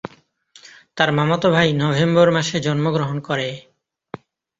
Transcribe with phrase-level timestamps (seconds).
[0.97, 3.47] তার মামাতো ভাই নভেম্বর মাসে জন্মগ্রহণ করে।